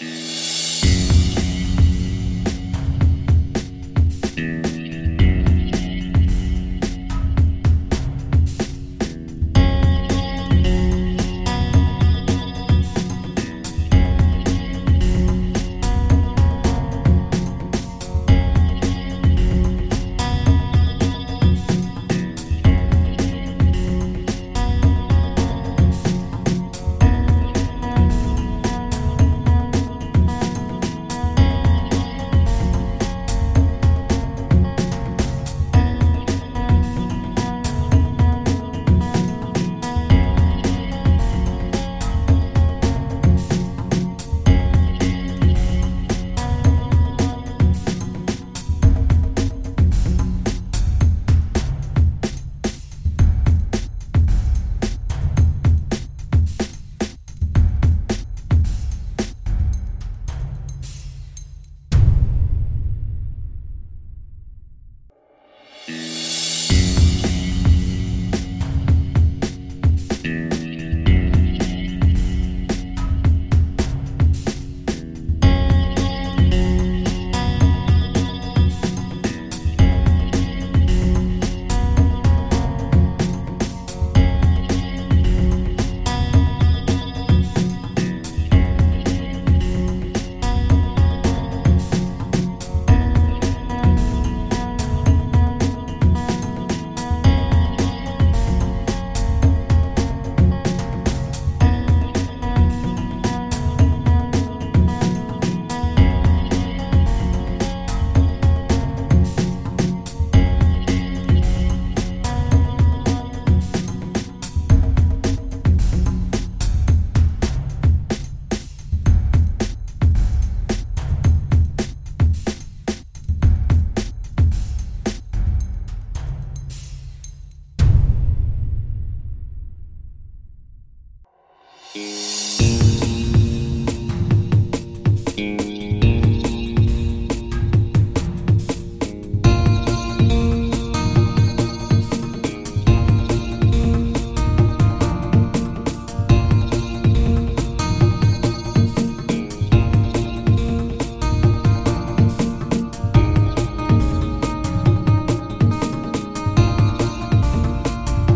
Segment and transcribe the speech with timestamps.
[0.00, 0.27] Bye.